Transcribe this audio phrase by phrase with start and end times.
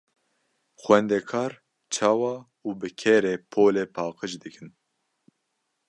[0.81, 1.51] Xwendekar
[1.93, 2.35] çawa
[2.67, 4.69] û bi kê re polê paqij dikin?